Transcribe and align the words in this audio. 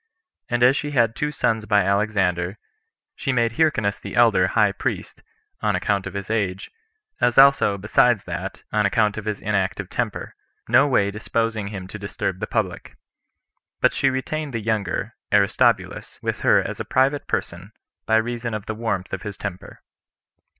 And 0.49 0.63
as 0.63 0.75
she 0.75 0.89
had 0.89 1.15
two 1.15 1.29
sons 1.31 1.65
by 1.67 1.83
Alexander, 1.83 2.57
she 3.15 3.31
made 3.31 3.51
Hyrcanus 3.57 3.99
the 3.99 4.15
elder 4.15 4.47
high 4.47 4.71
priest, 4.71 5.21
on 5.61 5.75
account 5.75 6.07
of 6.07 6.15
his 6.15 6.31
age, 6.31 6.71
as 7.21 7.37
also, 7.37 7.77
besides 7.77 8.23
that, 8.23 8.63
on 8.73 8.87
account 8.87 9.17
of 9.19 9.25
his 9.25 9.39
inactive 9.39 9.91
temper, 9.91 10.33
no 10.67 10.87
way 10.87 11.11
disposing 11.11 11.67
him 11.67 11.87
to 11.87 11.99
disturb 11.99 12.39
the 12.39 12.47
public. 12.47 12.97
But 13.79 13.93
she 13.93 14.09
retained 14.09 14.55
the 14.55 14.59
younger, 14.61 15.13
Aristobulus, 15.31 16.17
with 16.19 16.39
her 16.39 16.59
as 16.59 16.79
a 16.79 16.83
private 16.85 17.27
person, 17.27 17.71
by 18.07 18.15
reason 18.15 18.55
of 18.55 18.65
the 18.65 18.73
warmth 18.73 19.13
of 19.13 19.21
his 19.21 19.37
temper. 19.37 19.83